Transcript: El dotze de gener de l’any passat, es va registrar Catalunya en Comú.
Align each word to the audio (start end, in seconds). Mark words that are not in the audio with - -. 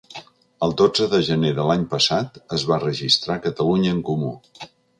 El 0.67 0.71
dotze 0.81 1.07
de 1.11 1.19
gener 1.27 1.51
de 1.59 1.67
l’any 1.71 1.83
passat, 1.91 2.41
es 2.59 2.65
va 2.71 2.81
registrar 2.87 3.39
Catalunya 3.47 3.93
en 3.97 4.01
Comú. 4.09 4.33